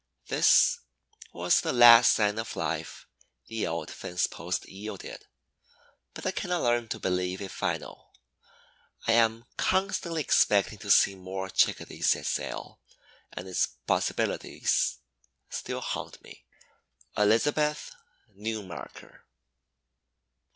This 0.29 0.79
was 1.31 1.61
the 1.61 1.71
last 1.71 2.13
sign 2.13 2.39
of 2.39 2.55
life 2.55 3.05
the 3.49 3.67
old 3.67 3.91
fence 3.91 4.25
post 4.25 4.67
yielded, 4.67 5.27
but 6.15 6.25
I 6.25 6.31
cannot 6.31 6.63
learn 6.63 6.87
to 6.87 6.99
believe 6.99 7.39
it 7.39 7.51
final. 7.51 8.11
I 9.05 9.11
am 9.11 9.45
constantly 9.57 10.21
expecting 10.21 10.79
to 10.79 10.89
see 10.89 11.13
more 11.13 11.51
Chickadees 11.51 12.09
set 12.09 12.25
sail, 12.25 12.81
and 13.33 13.47
its 13.47 13.67
possibilities 13.85 14.97
still 15.51 15.81
haunt 15.81 16.19
me. 16.23 16.45
Elizabeth 17.15 17.91
Nunemacher. 18.35 19.25